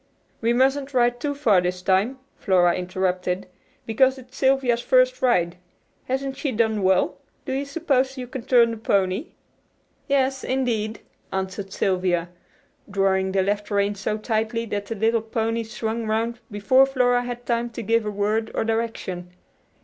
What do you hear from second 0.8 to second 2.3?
ride too far this time,"